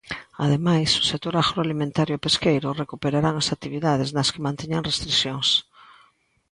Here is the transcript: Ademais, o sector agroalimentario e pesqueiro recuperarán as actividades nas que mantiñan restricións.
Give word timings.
Ademais, 0.45 0.89
o 1.01 1.03
sector 1.11 1.35
agroalimentario 1.37 2.13
e 2.15 2.23
pesqueiro 2.25 2.77
recuperarán 2.81 3.35
as 3.37 3.47
actividades 3.55 4.09
nas 4.15 4.31
que 4.33 4.43
mantiñan 4.45 4.87
restricións. 4.89 5.47